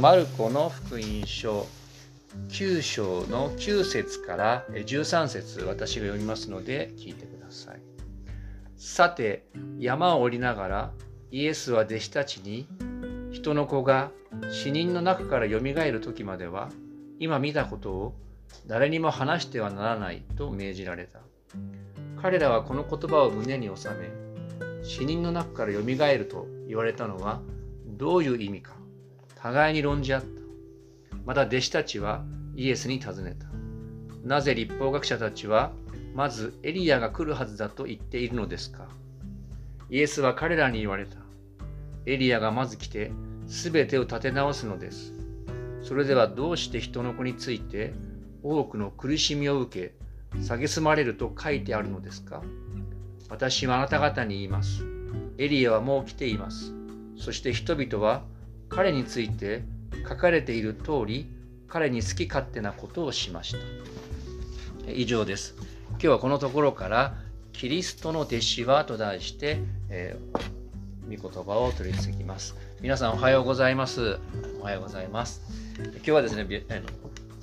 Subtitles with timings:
[0.00, 1.66] マルコの福音書
[2.48, 7.82] 9章の9節から13節私が読みますので聞いてください。
[8.78, 9.44] さて
[9.78, 10.92] 山を降りながら
[11.30, 12.66] イエスは弟子たちに
[13.30, 14.10] 人の子が
[14.50, 16.70] 死人の中からよみがえる時までは
[17.18, 18.14] 今見たことを
[18.66, 21.18] 誰にも話してはならないと命じられた。
[22.22, 24.08] 彼らはこの言葉を胸に収め
[24.82, 27.42] 死人の中からよみがえると言われたのは
[27.98, 28.79] どういう意味か
[29.42, 30.28] 互いに論じ合った。
[31.24, 32.24] また弟子たちは
[32.56, 33.46] イエスに尋ねた。
[34.22, 35.72] なぜ立法学者たちは
[36.14, 38.86] まずエリアが来るはずだと言っているのですか
[39.88, 41.16] イエスは彼らに言われた。
[42.04, 43.12] エリアがまず来て
[43.46, 45.14] 全てを立て直すのです。
[45.82, 47.94] それではどうして人の子について
[48.42, 49.94] 多くの苦しみを受け、
[50.36, 52.42] 蔑まれると書いてあるのですか
[53.30, 54.84] 私はあなた方に言います。
[55.38, 56.74] エリアはもう来ています。
[57.16, 58.22] そして人々は
[58.70, 59.62] 彼について
[60.08, 61.26] 書かれている通り
[61.68, 63.58] 彼に好き勝手なことをしました。
[64.92, 65.54] 以上です。
[65.90, 67.14] 今日はこのところから
[67.52, 69.58] キリストの弟子はと題して、
[69.90, 72.56] えー、御言葉を取り次ぎます。
[72.80, 74.18] 皆さんおはようございます。
[74.60, 75.42] おはようございます。
[75.78, 76.44] 今日はですね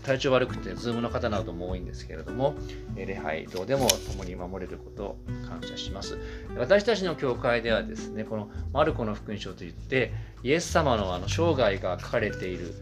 [0.08, 2.56] 体調悪くて、ズームの方なども多いんですけれども、
[2.96, 6.18] 礼拝堂でも共に守れることを感謝します。
[6.56, 12.74] 私たちの教会ではですね、このマルコの福音書といって、イエス様のあの生涯が書かれている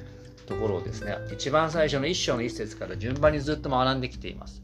[0.46, 4.62] ところをですね、一番最初の1章の1節から順番にずっと学んできています。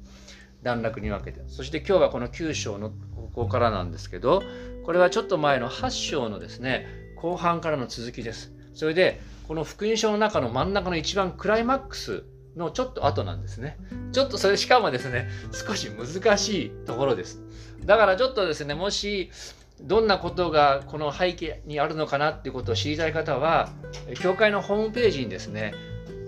[0.62, 1.42] 段落に分けて。
[1.48, 4.44] そして今日はこの9章のここからなんですけど、
[4.86, 8.54] これはちょっと前の8章のですね、後半からの続きです。
[8.76, 12.24] それで、この福音書の中の真ん中の一番クライマックス
[12.56, 13.78] のちょっと後なんですね。
[14.12, 17.42] ちょっとそれしかもですね、少し難しいところです。
[17.86, 19.32] だからちょっとですね、もし、
[19.82, 23.70] どんなことがこの背景にあるのかなっていうことを知りたい方は、
[24.22, 25.74] 教会のホームページにですね、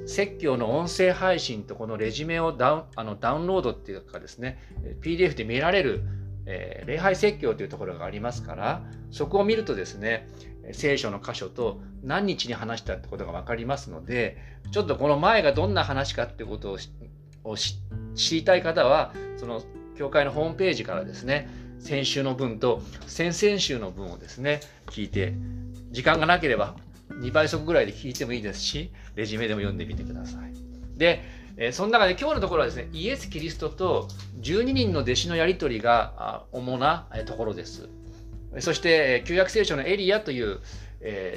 [0.05, 4.59] 説教の音声配信とこのレジュメをダウンあのダウンロードっていうかですね、
[5.01, 6.01] PDF で見られる、
[6.45, 8.81] えー、礼拝説教というところがありますから、
[9.11, 10.27] そこを見るとですね、
[10.71, 14.37] 聖書の箇所と何日に話したってことが分かりますので
[14.71, 16.77] ちょっとこの前がどんな話かってこと
[17.43, 19.61] を知りたい方はその
[19.97, 25.33] 教会のホームページからですね先週の分と先々週の分をですね聞いて
[25.91, 26.75] 時間がなければ
[27.09, 30.53] 2倍速ぐらいで聞いてもいいですしレジュメでも読んでみてください。
[30.97, 31.21] で、
[31.57, 34.07] えその中で今日のところはですねイエス・キリストと
[34.41, 37.89] 12人の弟子のやり取りが主なところです。
[38.59, 40.59] そして旧約聖書のエリアという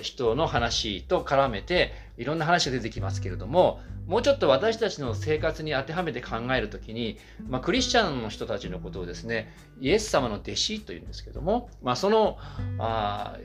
[0.03, 7.19] 人の話と絡めていろんな話が出てきますけれどももうちょっと私たちの生活に当てはめて考えるときに、
[7.49, 12.39] まあ、クリスチャンの人たちのことをですねイエス様の弟子というんですけども、まあ、その
[12.79, 13.37] あ、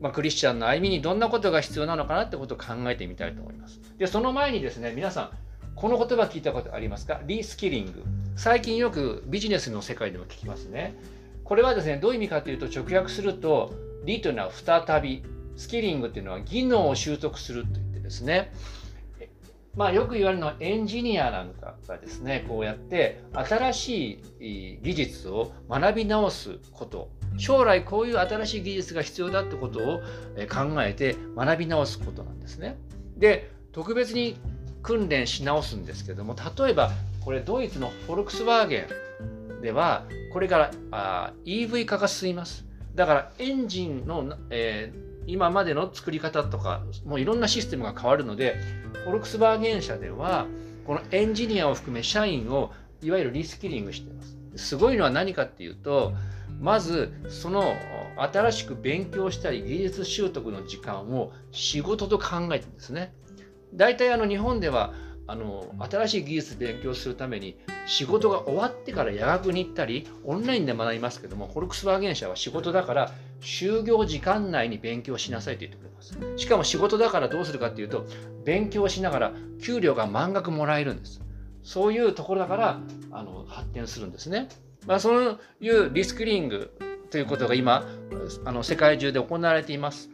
[0.00, 3.80] まあ、クリスチャンの歩みにどんなことが必要なのかなってことを考えてみたいと思います。
[3.98, 5.30] でその前にですね皆さん
[5.74, 7.20] この言葉聞いたことありますか？
[7.26, 8.04] リスキリング。
[8.36, 10.94] 最近よくビジネスの世界でも聞きますね。
[11.52, 13.74] これはですね、どういう意味かというと、直訳すると、
[14.06, 15.22] リというのは再び、
[15.54, 18.54] スキリングというのは技能を習得するといってですね、
[19.76, 29.98] まあよく言われるのはエンジニアなんかがですね、こうやって新しい技術を学び直すこと、将来こういう新しい技術が必要だってことを
[30.50, 32.78] 考えて学び直すことなんですね。
[33.18, 34.38] で、特別に
[34.82, 36.92] 訓練し直すんですけども、例えば
[37.22, 38.86] これドイツのフォルクスワーゲン
[39.62, 42.66] ではこれからあ EV 化が進みます。
[42.94, 48.56] だからエンジンの、えー、今までの作り方とか、もういろんなシステムが変わるので、
[49.04, 50.46] フォルクスバーゲン社では、
[50.86, 54.36] このエンジニアを含め社員をいわゆるリスキリングしています。
[54.56, 56.12] すごいのは何かっていうと、
[56.60, 57.74] まずその
[58.16, 63.14] 新しく勉強したり技術習得の時間を仕事と考えてるんですね。
[63.74, 64.92] 大体あの日本では
[65.26, 67.56] あの新しい技術勉強するために
[67.86, 76.18] 仕事が終わってから夜学に行ったりオンラインで学びますけどもフォルクスワーゲン社は仕事だから就業時間内に勉強しなさいと言ってくれます。
[76.36, 78.06] しかも仕事だからどうするかっていうと
[78.44, 79.32] 勉強しながら
[79.62, 81.22] 給料が満額もらえるんです。
[81.62, 82.80] そういうところだから
[83.12, 84.48] あの発展するんですね、
[84.86, 86.72] まあ、そういうリスクリング
[87.10, 87.86] ということが今
[88.44, 90.10] あの世界中で行われています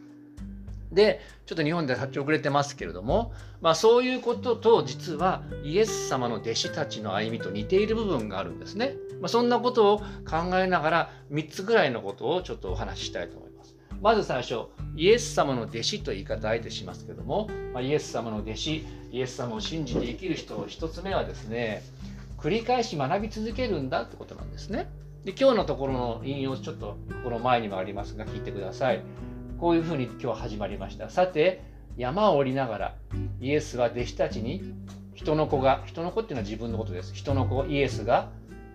[0.91, 8.95] で、ちょっと日本で立ち遅れてますけれども、まあそういうことと実はイエス様の弟子たちの歩みと似ている部分があるんですね。
[9.21, 13.75] まあ、そんなことを考えながら3つぐらいのことをちょっとお話ししたいと思います。
[14.01, 21.83] まず最初、イエス様の弟子と言い方あえてしますけども、まあ、イエス様の弟子、イエス様を信じて生きる人、1つ目はですね、
[22.37, 24.89] 繰り返し学び続けるんだってことなんですね。
[25.25, 29.01] で今日のところの引用ちょっとこの前にもありますが聞いてください。
[29.59, 31.09] こういうふうに今日始まりました。
[31.09, 31.61] さて、
[31.97, 32.95] 山を降りながら
[33.41, 34.73] イエスは弟子たちに
[35.15, 37.13] 人の子が人の子っていうのは自分のことです。
[37.13, 38.29] 人の子イエスが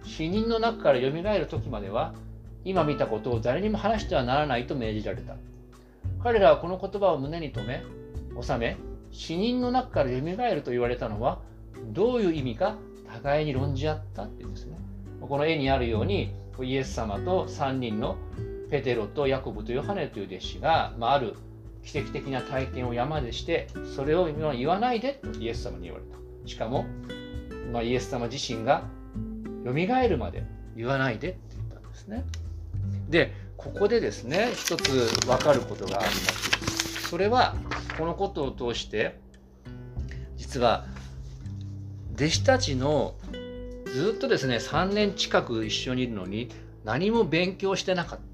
[0.04, 2.12] 死人の中からよみがえる時までは
[2.66, 5.36] 今見たことを誰にも話してはならないと命じられた。
[6.22, 7.82] 彼らはこの言葉を胸に留め
[8.42, 8.76] 収め
[9.10, 11.38] 死人の中からよみがえると言われたのは
[11.92, 12.76] どういう意味か
[13.10, 14.76] 互いに論じ合ったっていうんですね。
[15.20, 18.16] この絵にあるようにイエス様と3人の
[18.75, 21.37] ペテロとヤコブとヨハネという弟子が、まあ、ある
[21.85, 26.19] 奇跡的な体験を山でしてそれを言わないでとイエス様に言われた。
[26.49, 26.85] しかも、
[27.73, 28.82] まあ、イエス様自身が
[29.65, 30.43] よみがえるまで
[30.75, 32.25] 言わないでって言ったんですね。
[33.09, 34.91] でここでですね一つ
[35.25, 37.09] 分かることがあります。
[37.11, 37.55] それは
[37.97, 39.21] このことを通して
[40.37, 40.85] 実は
[42.17, 43.15] 弟子たちの
[43.87, 46.49] ずっとですね3年近く一緒にいるのに
[46.82, 48.33] 何も勉強してなかった。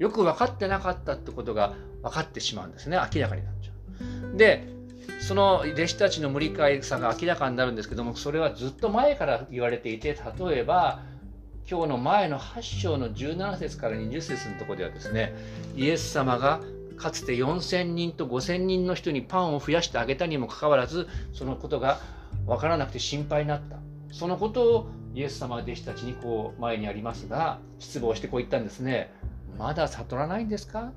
[0.00, 2.98] よく分かってなかったってことが分かってしまうんですね。
[3.14, 3.72] 明らかになっちゃ
[4.34, 4.36] う。
[4.36, 4.66] で
[5.20, 11.02] その弟子たちの無理解さが明らかになるんですけどもそれはずっと前から言われていて例えば
[11.70, 15.34] 今日の前の8章の17節から20節のとこではですね
[15.76, 16.60] イエス様が
[16.96, 22.00] かつて4000人と5000人の人にパンを増やしてあげたにもかかわらずそのことが
[22.46, 23.76] 分からなくて心配になった。
[24.12, 29.12] そのことをイエス様は弟子たちにこう前にありますが失望してこう言ったんですね。
[29.60, 30.92] まだ悟らないんですか？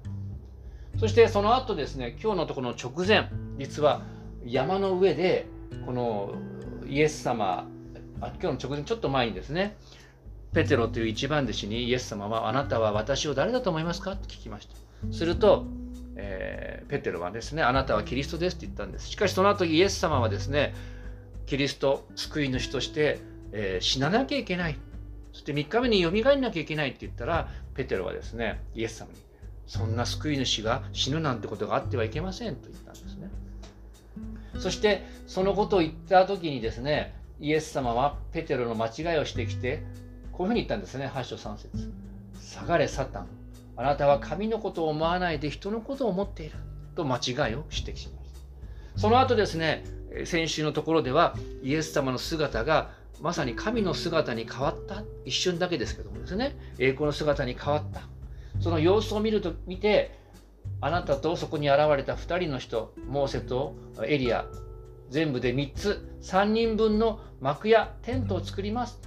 [0.98, 3.30] そしてその後ですね今日のところの直前
[3.60, 4.04] 実は
[4.46, 5.48] 山の上で
[5.86, 6.34] この
[6.88, 7.68] イエス様
[8.22, 9.76] あ今日の直前ちょっと前にですね
[10.54, 14.14] ペテロという一番弟子にイエス様はあなたは私を誰だと思いますか？
[14.14, 14.76] って聞きました。
[15.12, 15.66] すると、
[16.16, 19.10] えー、ペテロはですねあなたはキリストですって言ったんです。
[19.10, 20.74] しかしその後イエス様はですね
[21.48, 23.20] キリスト救い主として
[23.56, 24.80] えー、死ななきゃいけない。
[25.32, 29.20] そして3日目によみがえらなきゃいけないって言ったら、ペテロはですね、イエス様に、
[29.68, 33.30] そんな救い主が死ぬなんてことがあってはいけませんと言ったんですね。
[34.60, 39.84] そして、そのことを言った時にですね、イエス様はペテロの間違いをしてきて、
[40.32, 41.92] こういうふうに言ったんですね、8章3節
[42.42, 43.28] 下がれ、サタン。
[43.76, 46.56] あなたは神のことを思わないで人のことを思っている。
[46.96, 48.30] と間違いを指摘しまし
[48.94, 49.00] た。
[49.00, 49.84] その後ですね、
[50.26, 52.92] 先週のところでは、イエス様の姿が
[53.24, 56.58] まさに神の姿に変わった一瞬だけですけどもですね。
[56.78, 58.02] 栄光の姿に変わった。
[58.60, 60.20] その様子を見ると見て
[60.82, 63.76] あなたとそこに現れた2人の人モーセと
[64.06, 64.46] エリア
[65.10, 69.00] 全部で3つ3人分の幕やテントを作ります。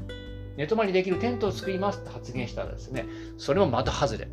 [0.56, 2.02] 寝泊まりできるテントを作ります。
[2.02, 3.04] と発言したらですね。
[3.36, 4.28] それも的外れ。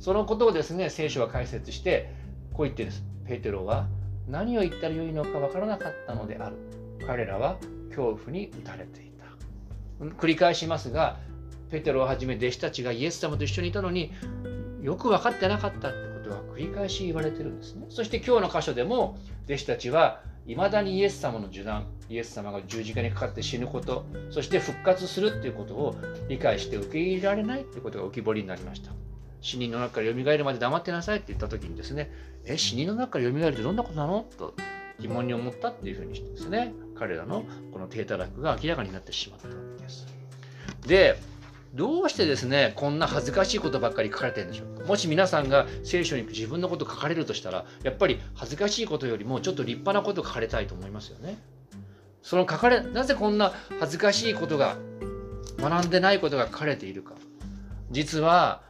[0.00, 2.12] そのことをですね聖書は解説して
[2.52, 3.04] こう言ってるんです。
[3.24, 3.86] ペテロは
[4.26, 6.56] 何を言ったらよいのかわからなかったのである。
[7.06, 7.58] 彼らは
[7.90, 9.11] 恐怖に打たれていた。
[10.10, 11.18] 繰り返しますが
[11.70, 14.12] ペテロをはじめ弟子たちがイエス様と一緒にいたのに
[14.82, 17.86] よく分かってなかったってことは繰り返し言われてるんですね。
[17.88, 19.16] そして今日の箇所でも
[19.46, 25.94] 弟子たちはいまだにイエス様の受難イエス様が十字架にかかって死ぬことそして復活するっていうことを
[26.28, 28.90] 理解して受け入れられないってことが浮き彫りになりました。
[29.40, 32.12] 死人の中から蘇るまで黙ってなさいって言った時にですね
[32.44, 34.26] え死人の中から蘇るってどんなことなの？
[34.36, 34.54] と
[35.00, 40.06] 疑問に思ったっていうふうにしてですね彼らのこの低たらくが明らかになってしまったわけです。
[40.86, 41.18] で
[41.74, 44.86] どうしてですねこんな恥ずかしいことばっかり書かれてるんでしょうか？
[44.86, 51.38] もし皆さんが聖書に自分のこと書かれるとしたらやっぱり恥ずかしいことよりもちょっと立派なこと書かれたいと思いますよね。
[52.22, 54.76] その書かれなぜこんな恥ずかしいことが
[55.58, 57.14] 学んでないことが書かれているか
[57.90, 58.62] 実は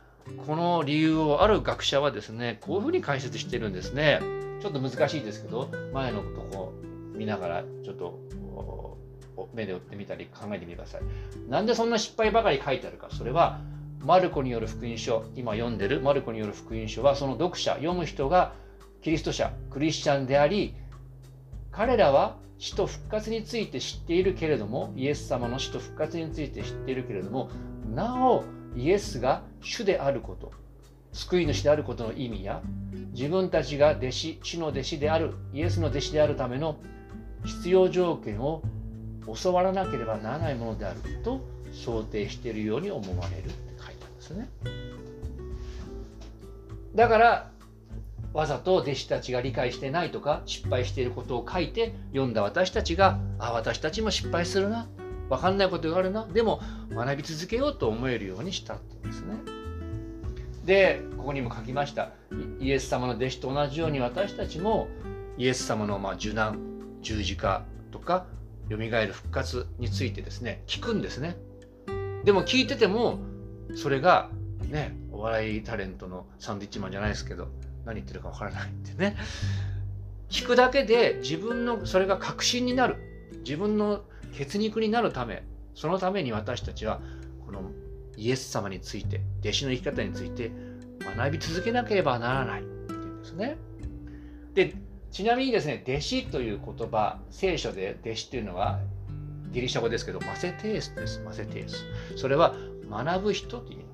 [0.47, 4.21] この理由をある学者はですねこういうふうに解説してるんですね。
[4.63, 6.73] ちょっと難しいですけど前のとこ
[7.15, 8.99] 見ながらちょっと
[9.55, 11.03] 目で追ってみたり考えてみてください。
[11.49, 13.61] なんでそんな失敗ばかり書いてあるかそれは
[14.01, 18.53] マルコによる福音書今読んでるマルコによる福音書はその読者読む人が
[19.01, 20.75] キリスト者クリスチャンであり
[21.71, 27.51] 彼らは死と復活について知っているけれどもイエス様の死と復活について知っているけれども
[27.93, 28.45] なお
[28.77, 30.53] イエスが主であること
[31.13, 32.63] 救い主であることの意味や
[33.13, 36.79] 自分たちが弟子主の弟子であるイエスの弟子であるための
[37.45, 38.63] 必要条件を
[39.43, 41.41] 教わらなければならないものであると
[41.73, 44.49] 想定しているように思われるって書いたんですね。
[46.95, 47.51] だから
[48.35, 54.89] わざと弟子たちが理解してないとか失敗していることを書いて読んだ私たちがあ私たちも失敗するな
[55.29, 56.61] 分かんないことがあるなでも
[56.95, 59.35] 学び続けようと思えるようにしたってんですね。
[60.65, 62.11] でここにも書きました
[62.61, 64.89] イエス様の弟子と同じように私たちも
[65.37, 66.72] イエス様のま受難
[67.03, 68.27] 十字架とか
[68.69, 71.37] よみがえる復活についてですね聞くんですね。
[72.25, 73.19] でも聞いてても
[73.75, 74.31] それが
[74.71, 77.49] ねお笑いタレントのサンドイッチマンじゃないですけど
[77.85, 79.17] 何言ってるかわからないってね。
[80.31, 82.97] 聞くだけで自分のそれが確信になる。
[83.45, 84.03] 自分の
[84.35, 85.43] 血肉になるため
[85.75, 87.01] そのために私たちは
[87.45, 87.71] この
[88.17, 90.53] イエス様について弟子の生き方について
[91.17, 93.57] 学び続けなければならないっていうんですね。
[94.55, 94.75] で
[95.13, 98.81] ちなみにですね弟子という言葉聖書で弟子というのは
[99.53, 101.21] ギリシャ語ですけどマセテースです。
[101.23, 101.85] マセテース。
[102.17, 102.55] それは
[102.91, 103.85] 学ぶ人という意味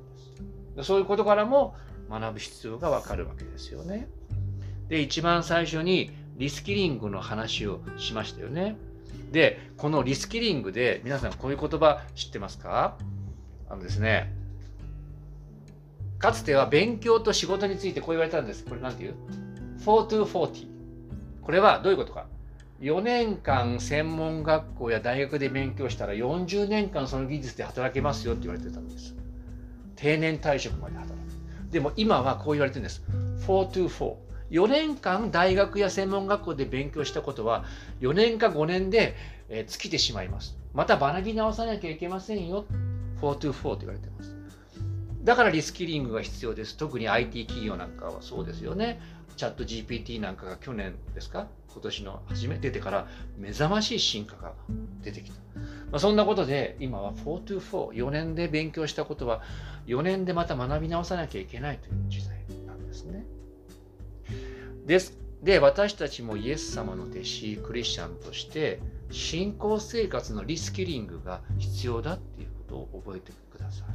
[0.77, 0.87] です。
[0.87, 1.75] そういうことからも
[2.09, 4.09] 学ぶ必要がわかるわけですよね。
[4.89, 8.77] で一番最初にリスキリングの話をしましたよね。
[9.33, 12.97] でこのリスキリングで皆さんこういう言葉知ってますか？
[13.69, 14.33] あのですね
[16.21, 18.65] かつては勉強と仕事についてこう言われたんです。
[18.65, 19.15] これなんていう
[19.81, 20.68] ?4 to 40
[21.49, 22.27] これはどういうことか
[22.81, 29.15] 4年間専門学校や大学で勉強したら40年間その技術で働けますよって言われてたんです
[29.97, 33.03] 定年退職まで働くでも今はこう言われてるんです
[33.47, 34.15] 4 to 4
[34.51, 37.65] 4年間大学や専門学校で勉強したことは
[38.03, 39.17] 4年か5年で
[39.49, 40.57] 尽きてしまいます。
[40.73, 42.65] また学び直さなきゃいけませんよ。
[43.21, 44.35] 4 to 4と言われてます。
[45.23, 46.79] だからリスキリングが必要です。
[46.79, 49.01] 特に IT 企業なんかはそうですよね。
[49.39, 51.47] チャット GPT なんかが去年ですか？
[51.73, 53.07] 今年の初め出てから
[53.39, 54.53] 目覚ましい進化が
[55.01, 55.39] 出てきた。
[55.57, 59.43] まあ、そんなことで今は4 to 4、4年で勉強したことは
[59.87, 63.25] 4年でまた学び直さなきゃいけないという時代なんですね。
[64.87, 68.81] ですで私たちもイエス様の弟子クリスチャンとして
[69.13, 73.87] 信仰生活のリスキリングが必要だっていうことを覚えてください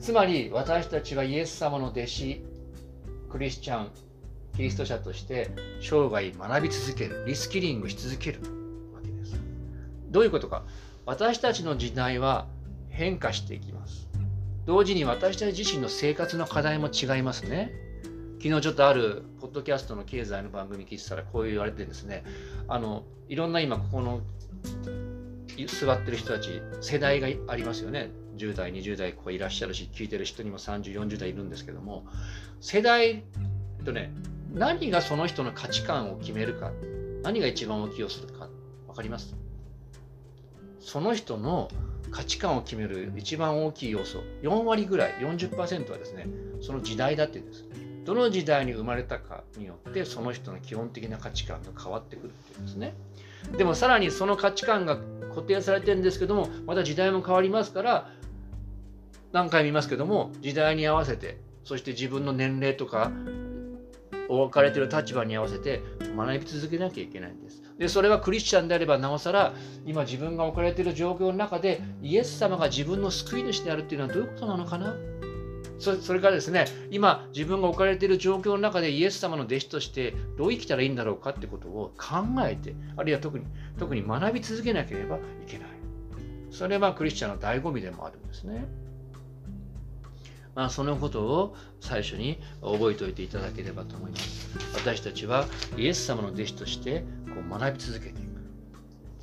[0.00, 2.44] つまり私たちはイエス様の弟子
[3.34, 3.90] クリスチャン
[4.54, 5.50] キリスト者として
[5.80, 8.38] 生涯学び続けるリスキリングし続ける。
[8.94, 9.34] わけです。
[10.08, 10.62] どういうことか。
[11.04, 12.46] 私たちの時代は
[12.90, 14.08] 変化していきます。
[14.66, 17.72] 同時に私たち自身の生活の課題も違いますね。
[18.40, 22.22] 昨日ちょっとあるポッドキャストの経済の番組聞いてたらこう言われてですね。
[22.68, 24.20] あのいろんな今ここの
[25.66, 28.12] 座ってる人たち世代がありますよね。
[28.36, 32.04] 10代20代ここいらっしゃるし聞いてる人にも3040代いるんですけども
[32.60, 33.24] 世代
[33.84, 34.12] とね
[34.52, 36.70] 何がその人の価値観を決めるか
[37.22, 38.48] 何が一番大きい要素か
[38.86, 39.34] 分かります？
[40.80, 41.68] その人の
[42.10, 46.26] 価値観を決める一番大きい要素4割ぐらい40%はですね
[46.60, 47.64] その時代だって言うんです
[48.04, 52.94] どの時代に生まれたかによってその人の基本的な価値観が変わってくるっていうんですね。
[53.56, 54.98] でもさらにその価値観が
[55.30, 58.10] 固定されてるんですけどもまた時代も変わりますから
[59.34, 63.10] 何回見ますけども時代に合わせてそして自分の年齢とか
[64.28, 65.82] 置かれてる立場に合わせて
[66.16, 67.60] 学び続けなきゃいけないんです。
[67.76, 69.52] でそれはクリスチャンであればなおさら
[69.84, 74.94] 今自分が置かれている状況の中でイエス様が自分の救い主であるっていうのはどういうことなのかな？
[75.80, 83.46] そそれからですね今自分が置かれている状況の中でイエス様の弟子としてどう生きたらいいんだろうかってことを考えてあるいは特に
[83.80, 85.68] 特に学び続けなければいけない
[86.52, 88.64] それはクリスチャンの醍醐味でもあるんですね。
[90.54, 94.48] まあ、そのことを最初に覚えておいていただければと思います。
[94.74, 95.46] 私たちは
[95.76, 98.34] イエス様の弟子としてこう学び続けていく。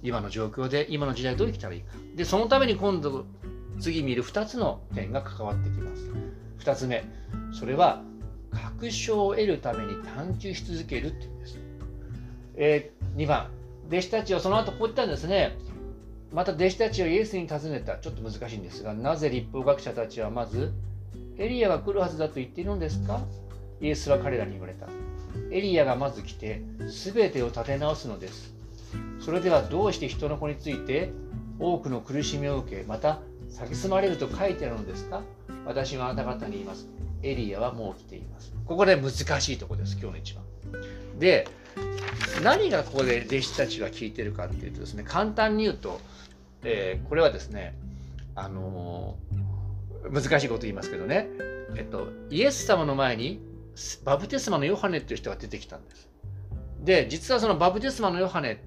[0.04, 1.94] 今の状況で今の時代どう生きたらいいか。
[2.16, 3.26] で、そのために今度
[3.80, 6.12] 次見る2つの点が関わってきます。
[6.60, 7.04] 2つ目、
[7.54, 8.04] それは
[8.52, 11.60] 確証を得るために探求し続けるっていうんです。
[12.56, 13.50] えー、2番、
[13.88, 15.58] 弟子たちはその後こう言ったんですね。
[16.32, 17.98] また弟子たちはイエスに尋ねた。
[17.98, 20.74] ちょっと難しいんですが、なぜ立法学者たちはまず、
[21.42, 23.20] エリアが来るはずだと言っているのですか？
[23.82, 24.88] イエスは彼らに言われた。
[25.50, 28.54] エリアがまず来て、すべてを立て直すのです。
[29.20, 31.12] それではどうして人の子について
[31.58, 35.24] 多くの苦しみを受け、また蔑まれると書いてあるのですか？
[35.66, 36.88] 私はあなた方に言います。
[37.24, 38.54] エリアはもう来ています。
[38.68, 40.44] ここで難しいところです、今日の一番。
[41.18, 41.48] で、
[42.44, 46.00] 何がここで弟子たちが聞いてるかっていうとですね、簡単に言うと、
[46.64, 47.74] えー、これはですね、
[48.36, 49.51] あのー、
[50.12, 51.30] 難しいこと言いますけどね、
[51.76, 53.40] えっと、イエス様の前に
[54.04, 56.10] バプテスマのヨハネっていう人が出てきたんです。
[56.84, 58.64] で、実はそのバプテスマのヨハネ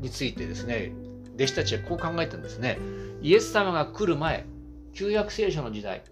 [0.00, 0.92] についてですね、
[1.36, 2.78] 弟子たちはこう考えたんですね。
[3.22, 4.44] イエス様が来る前、
[4.92, 6.02] 旧約聖書の時代、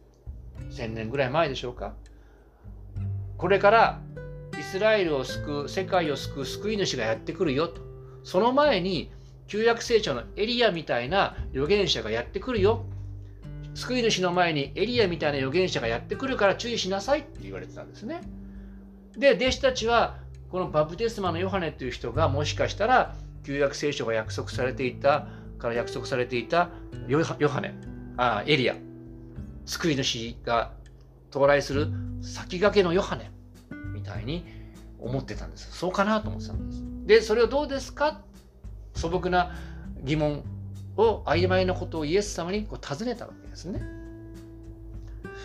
[0.70, 1.94] 1000年ぐらい前でしょうか。
[3.36, 4.00] これから
[4.58, 7.80] イスラエルを救う、世界を救う救い主がやってくるよと。
[8.22, 9.10] その前に、
[9.46, 12.86] 旧約聖書のエリアみたいな預言者がやってくるよ。
[13.74, 18.20] 救い主の前にエリアみたいな預言者がやってくるから注意しなさいって言われてたんですね。
[19.16, 20.16] で、弟子たちは、
[20.50, 25.26] このバプテスマのヨハネという人がもしかしたら旧約聖書が約束されていた
[25.58, 26.68] から約束されていた
[27.08, 27.74] ヨハネ
[28.16, 28.76] あエリア。
[29.66, 30.72] 救い主が
[31.30, 31.88] 到来する
[32.22, 33.32] 先駆けのヨハネ
[33.92, 34.44] みたいに
[35.00, 35.76] 思ってたんです。
[35.76, 36.82] そうかなと思ってたんです。
[37.06, 38.20] でそれをどうですか？
[38.94, 39.56] 素朴な
[40.04, 40.44] 疑問。
[40.96, 43.82] を曖昧なことをイエス様にこう尋ねたわけですね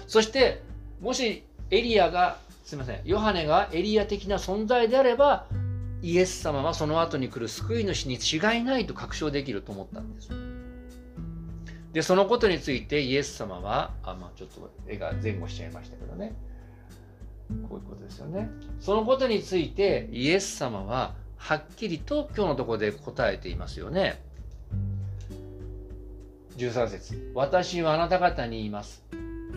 [0.08, 0.62] そして
[1.02, 5.46] もしエリアがすみませんヨハネがエリア的な存在であれば
[6.02, 10.30] イエス様はその後に来る救い主に違いないと確証できると思ったんです
[11.94, 16.34] でそのことについてイエス様はあまあちょっと絵が前後しちゃいましたけどね
[17.68, 18.50] こういうことですよね。
[18.80, 24.22] そのことについてイエス様ははっきりと今日のところで答えていますよね。
[26.60, 29.04] 13節私はあなた方に言います。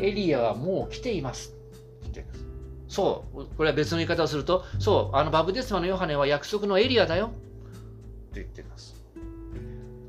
[0.01, 1.55] エリアはもう来ています。
[2.89, 7.29] そう、これは別の言い方をすると、そう、あのバブデスマのヨハネは約束のエリアだよ。
[7.29, 7.33] と
[8.35, 8.95] 言っています。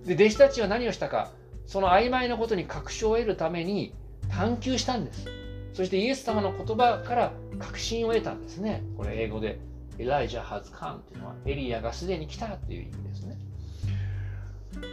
[0.06, 1.32] で、弟子たちは何をしたか、
[1.66, 3.94] その曖昧なことに確証を得るために
[4.30, 5.26] 探求したんです。
[5.74, 8.84] そしてイエス様の言葉から確信を得たんですね。
[8.98, 9.60] これ英語で、
[9.98, 13.38] エライジャ・ハズ・カンっていうのは、エリアがすでに来たっていう意味ですね。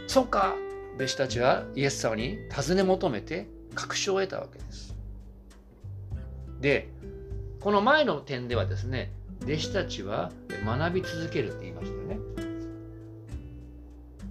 [0.07, 0.55] そうか、
[0.95, 4.95] 弟子たちはイエス様に尋ね求めて確証を得たわけです。
[6.59, 6.89] で、
[7.59, 9.11] この前の点ではですね、
[9.43, 10.31] 弟子たちは
[10.65, 12.19] 学び続けるって言いましたよね。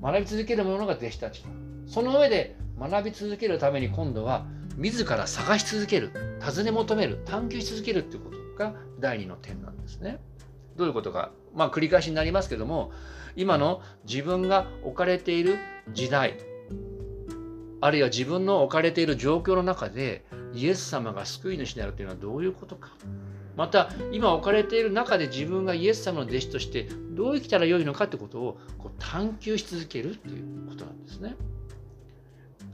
[0.03, 1.49] 学び続けるものが弟子たちだ。
[1.87, 10.21] その上で学び続けるために今度は自ら探し続ける尋ね求める探求し続けるっていうことが第二の点なんですね。
[10.77, 12.93] どういうことかまあ繰り返しになりますけども
[13.37, 15.59] 今の自分が置かれている
[15.93, 16.39] 時代
[17.81, 22.91] あるいは自分の置かれている状況の中でイエス様が救い主であるというのはどういうことか
[23.57, 31.37] また今置かれている中で自分がイエス様の弟子としてどう生きたらよいのかということをこう探求し続けるということなんですね。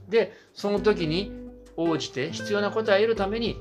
[0.07, 1.31] でその時に
[1.75, 3.57] 応じて必要な答えを得るために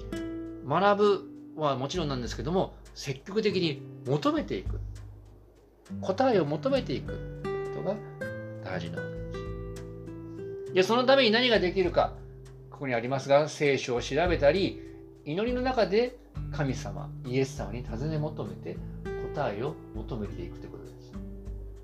[0.67, 4.81] 学ぶはもちろんなんですけども積極的に求めていく
[6.01, 7.43] 答えを求めていく
[7.75, 7.97] ことが
[8.65, 9.16] 大事なわけです。
[10.77, 12.13] でそのために何ができるか
[12.71, 14.83] ここにありますが聖書を調べたり
[15.25, 16.19] 祈りの中で
[16.53, 18.77] 神様イエス様に尋ね求めて
[19.35, 21.13] 答えを求めていくということです。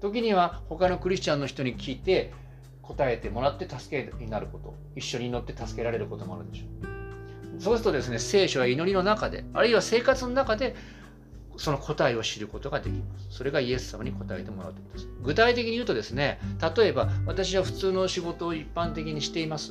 [0.02, 2.35] 時には他のクリスチャンの人に聞いて
[2.83, 6.64] 答えてもらって助けになること一緒に祈って助けられることもあるでしょ
[7.57, 10.76] うそうするとですね聖書や祈りの中であるいは生活の中で
[11.62, 13.27] その答えを知ることができます。
[13.31, 15.09] それがイエス様に答えてもらうということです。
[15.22, 16.40] 具体的に言うとですね、
[16.77, 19.70] 例えば私は普通の仕事を一般的にしています。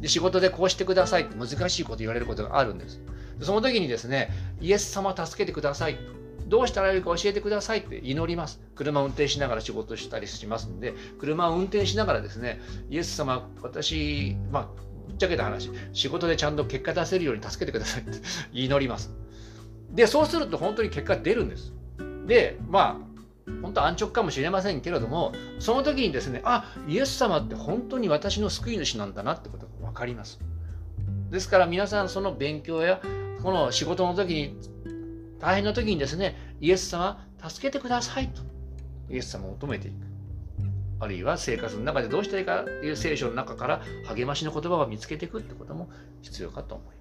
[0.00, 3.00] で仕事でこうしてくださいって難しいこと言われることがあるんです。
[3.40, 5.96] その時にですね、イエス様助けてください
[6.48, 8.60] どうしたらいいか教えてくださいって祈ります。
[8.74, 14.68] 車を運転しながら仕事したりしますんで、車を運転しながらですね、イエス様、私、まあ、
[15.06, 18.18] ぶっちゃけた話、仕事でちゃんと結果出せるように助けてくださいって
[18.52, 19.27] 祈ります。
[19.90, 21.72] で、そうすると本当に結果出るんです。
[22.26, 23.08] で、まあ、
[23.62, 30.38] 本当安直かもしれませんけれども、その時にですね、あ、イエス様って本当に私の救い主なんだなってことが分かります。
[31.30, 33.00] ですから皆さんその勉強や
[33.42, 34.56] この仕事の時に
[35.38, 38.42] 大変な時にですね、イエス様、助けてくださいと、
[39.10, 39.94] イエス様を求めていく。
[41.00, 45.88] あるいは生活の中でどうしたらいいかという聖書の中から励ましの言葉を見つけていくってことも
[46.22, 46.97] 必要かと思います。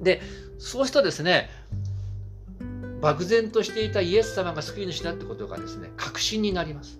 [0.00, 0.20] で、
[0.58, 1.50] そうするとですね、
[3.00, 6.98] 漠然としていたイエス様が救い主だってことがですね、確信になります。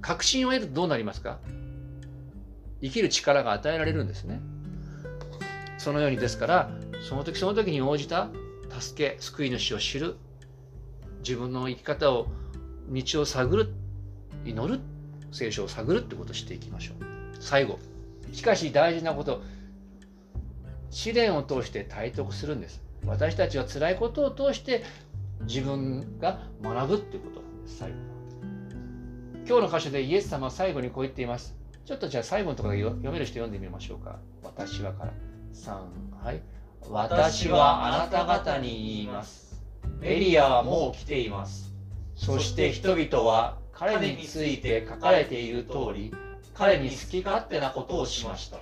[0.00, 1.38] 確信を得るとどうなりますか？
[2.80, 4.40] 生きる力が与えられるんですね。
[5.78, 6.70] そのようにですから、
[7.08, 8.28] その時その時に応じた
[8.80, 10.16] 助け救い主を知る
[11.18, 12.28] 自分の生き方を
[12.88, 13.74] 道を探る
[14.44, 14.80] 祈る
[15.30, 16.96] 聖書を探るってことをしていきましょう
[17.40, 17.78] 最後
[18.32, 19.42] しかし大事なこと
[20.92, 22.82] 試練を通して体得するんです。
[23.06, 24.84] 私たちは辛いことを通して
[25.46, 27.78] 自分が学ぶっていうことなんです。
[27.78, 27.96] 最後。
[29.48, 31.56] 今日の箇所でイエス様は最後にこう言っています。
[31.86, 34.18] ちょっとじゃあ最後のところで読める人読んでみましょうか。
[34.44, 35.12] 私はから。
[35.54, 35.70] 3
[36.22, 36.42] はい。
[36.90, 39.62] 私はあなた方に言います。
[40.02, 41.72] エリアはもう来ています。
[42.14, 46.14] そして人々は彼について書かれている通り、
[46.52, 48.58] 彼に好き勝手なことをしました。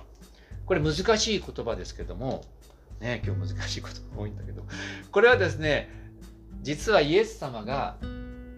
[0.65, 2.43] これ難しい言葉ですけども、
[2.99, 4.63] ね、今日難しいことが多いんだけど、
[5.11, 5.89] これはですね、
[6.61, 7.97] 実はイエス様が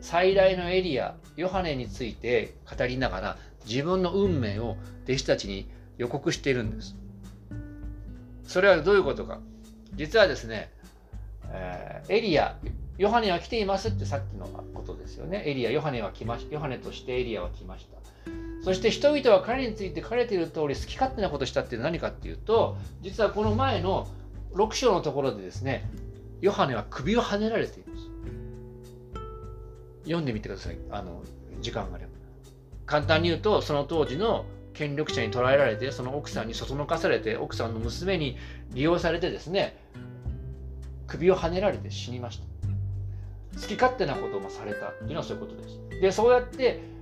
[0.02, 6.96] 最大のエリア、ヨハネについて語りながら自分の運命を弟子たちに予告しているんです。
[8.46, 9.40] それはどういうことか。
[9.96, 10.72] 実はですね、
[11.50, 12.58] えー、エリア、
[12.98, 15.44] ヨハネは来ていますってさっきのことですよね。
[15.46, 16.48] エリア、ヨハネは来まし。
[16.52, 18.43] ヨハネとしてエリアは来ました。
[18.64, 24.08] そして人々は彼について書かれている通り好き勝手なことしたって何かっていうと、実はこの前の
[24.54, 25.90] 6章のところでですね、
[26.40, 28.10] ヨハネは首をはねられています。
[30.04, 30.78] 読んでみてください。
[30.92, 31.22] あの
[31.60, 32.12] 時間があれば。
[32.86, 38.38] 簡単に言うとその当時の権力者に捕らえられてその奥さんにそそのかされて奥さんの娘に
[38.74, 39.78] 利用されてですね
[41.08, 42.46] 首をはねられて死にました。
[43.60, 46.02] 好き勝手なこともされたっていうのはそういうことです。
[46.02, 46.93] でそうやって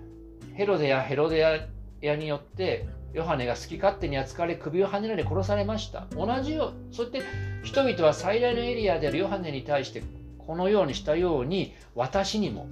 [0.54, 1.68] ヘロデやヘロデ
[2.02, 7.24] ヤによってヨハネが好き勝手に扱われ首をはねられ殺されました同じようそうやって
[7.64, 10.02] 人々は最大のエリアであるヨハネに対して
[10.38, 12.68] このようにしたように私にも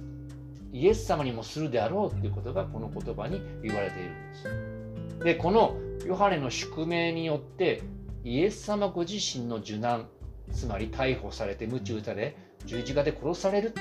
[0.72, 5.24] イエス様にもするであろうということがこの言葉に言われているんです。
[5.24, 7.82] でこのヨハネの宿命によって
[8.24, 10.08] イエス様ご自身の受難
[10.52, 13.74] つまり逮捕されて鞭打たれ十字架で殺される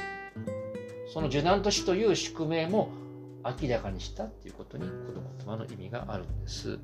[1.14, 2.90] その受難と死という宿命も
[3.44, 6.80] 明らかにしたっていうことにこの言葉の意味があるんです。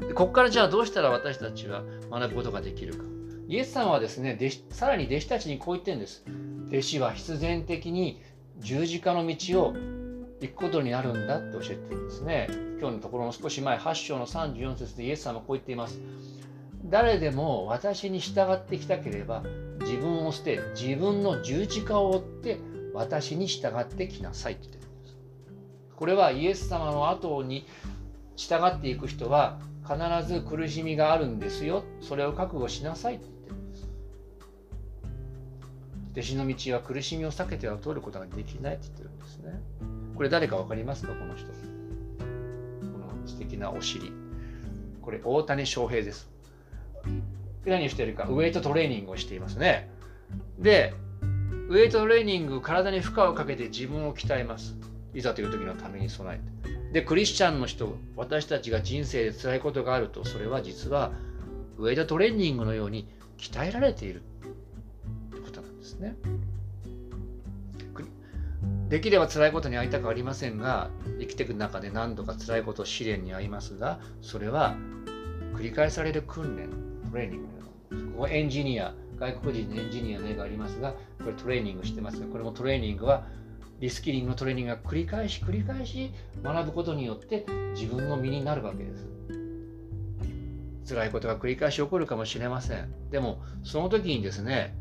[0.00, 3.04] でここからじゃあどうしたら私たちは学ぶことができるか。
[3.48, 6.24] イエス様はですね弟子さらに弟子たちにこう言ってるんです。
[6.68, 8.22] 弟子は必然的に
[8.58, 9.74] 十字架の道を
[10.40, 12.48] 行くことになるんだって教えてるんですね。
[12.80, 16.00] 今日のところの少し前、8章の34節でイエス様はこう言っています。
[16.86, 19.42] 誰でも私に従ってきたければ
[19.80, 22.58] 自分を捨て自分の十字架を追って
[22.94, 25.16] 私に従ってきなさいって言ってるんです。
[25.96, 27.66] これはイエス様の後に
[28.36, 29.98] 従っていく人は必
[30.32, 31.84] ず苦しみがあるんですよ。
[32.00, 33.88] それを覚悟しなさいって言ってるんです
[36.12, 39.60] 弟子の道は苦しみを避けては通ることができないって言ってるんですね。
[40.14, 41.14] これ誰か分かりますか？
[41.14, 41.46] この人。
[41.46, 41.52] こ
[42.98, 44.12] の素敵なお尻。
[45.00, 46.30] これ大谷翔平です。
[47.64, 49.90] 何をしてるか、ウェイトトレーニングをしていますね。
[50.58, 50.94] で、
[51.68, 54.76] ウェイトトレーニング、体に負荷をかけて自分を鍛えます。
[55.14, 57.00] いざという時のために備えて。
[57.00, 61.12] で、クリスチャンの人、私たちが人生で辛いことがあると、それは実は
[61.78, 64.22] ウェイトトレーニングのように鍛えられている
[65.44, 66.16] ことなんですね。
[68.88, 74.76] できれば辛いことに会いたくありませんが、生きていく中で何度か辛いこと、試練に遭いますが、それは
[75.54, 76.68] 繰り返される訓練、
[77.10, 78.12] トレーニングのようなものです。
[78.12, 83.26] ここエンジニア、外国人のエンジニアの絵がありますが、これトレーニングしてますが、これもトレーニングは
[83.80, 89.08] リスキリングのトレーニングが繰り返し繰り返し学ぶことによって自分の身になるわけです。
[90.88, 92.92] 辛いことが繰り返し起こるかもしれません。
[93.10, 94.74] でも、その時にですね、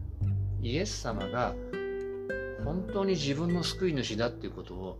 [0.61, 1.53] イエス様が
[2.63, 4.99] 本当に自分の救い主だっていうことを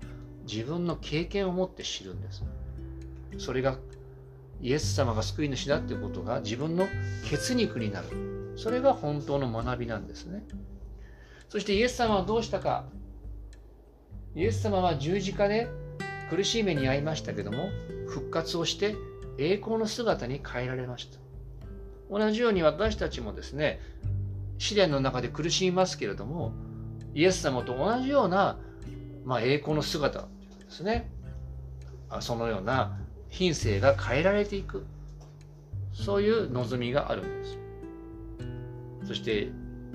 [0.49, 2.43] 自分の経験を持って知るんです。
[3.37, 3.77] それが
[4.61, 6.87] イエス様が救い主だっていうことが自分の
[7.25, 8.53] 血肉になる。
[8.57, 10.43] それが本当の学びなんですね。
[11.51, 12.85] そしてイエス様はどうしたか？
[14.35, 15.67] イエス様は十字架で
[16.29, 17.67] 苦しい目に遭いましたけども、
[18.07, 18.95] 復活をして
[19.37, 21.19] 栄光の姿に変えられました。
[22.09, 23.81] 同じように私たちもですね、
[24.59, 26.53] 試練の中で苦しみますけれども、
[27.13, 28.57] イエス様と同じような、
[29.25, 30.27] まあ、栄光の姿で
[30.69, 31.11] すね。
[32.21, 34.85] そのような品性が変えられていく。
[35.91, 37.57] そういう望みがあるんです。
[39.05, 39.49] そして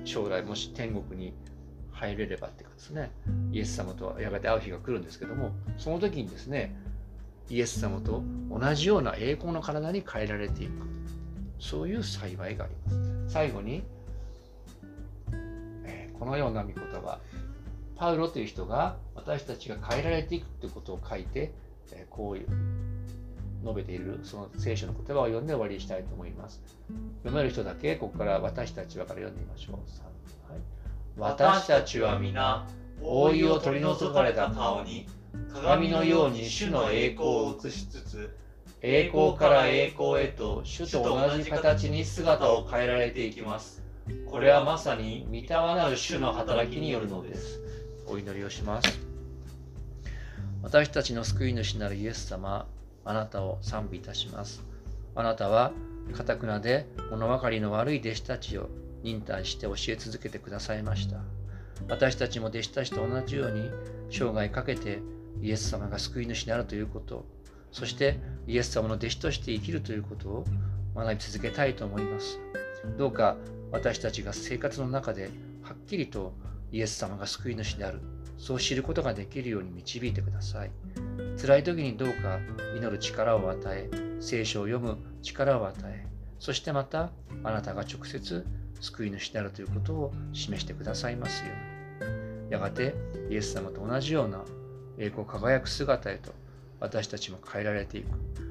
[0.07, 1.35] 将来もし天国に
[1.92, 3.11] 入れればっていうかですね、
[3.53, 6.75] イエス様とやがて会う日が来るんですけども、その時にですね、
[7.49, 10.73] イエス様と同じような栄光の体に変えられていく。
[11.59, 13.33] そういう幸いがあります。
[13.33, 13.83] 最後に、
[15.85, 17.19] えこのような御言葉
[17.97, 21.53] パウロという人が私たちが変えられていくということを書いて
[21.92, 22.47] えこういう
[23.66, 26.62] 述べているその聖書の言葉を読んで終わりにしたいと思います
[27.22, 29.76] 読める人だけここから私たちはから読んでみましょう、
[30.52, 30.61] はい、
[31.18, 32.66] 私たちは皆
[33.02, 35.07] 覆いを取り除かれた顔に
[35.52, 38.37] 鏡のように主の栄光を映しつつ
[38.83, 43.87] 栄光から栄光へと主と同じ形に姿を変えられていきます
[44.31, 47.61] これはまさに御霊なる主の働きによるのです。
[48.07, 49.00] お祈りをします。
[50.62, 52.66] 私たちの救い主なるイエス様、
[53.07, 54.62] あなたを賛美いたします。
[55.14, 55.73] あなたは、
[56.12, 58.69] かたくなで物分かりの悪い弟子たちを
[59.03, 61.21] 忍耐して教え続けてくださいました。
[61.88, 63.71] 私たちも弟子たちと同じように
[64.11, 65.01] 生涯かけて
[65.40, 67.25] イエス様が救い主であるということ、
[67.73, 70.45] そしてイエス様の弟子として生きるということを
[70.95, 72.38] 学び続けたいと思います。
[72.99, 73.37] どうか
[73.73, 75.31] 私たちが生活の中で
[75.62, 76.33] はっきりと
[76.73, 78.01] イエス様が救い主である
[78.38, 80.71] そう知ることができるように導いてください
[81.40, 82.38] 辛い時にどうか
[82.76, 86.07] 祈る力を与え、聖書を読む力を与え、
[86.38, 87.11] そしてまた
[87.44, 88.46] あなたが直接
[88.81, 92.50] 救い主であるということを示してくださいますように。
[92.50, 92.94] やがて
[93.29, 94.44] イエス様と同じような
[94.98, 96.33] 栄光輝く姿へと
[96.81, 98.09] 私たちも変えられていく、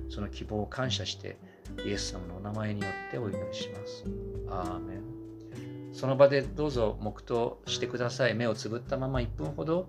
[0.09, 1.37] その希望を感謝して、
[1.85, 4.03] イエス様のお名前によってお祈りします。
[4.49, 5.93] アーメン。
[5.93, 8.35] その場でどうぞ黙祷してください。
[8.35, 9.87] 目をつぶったまま1分ほど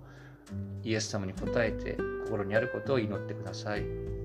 [0.83, 4.16] イエス様に答えて心にあることを祈ってください。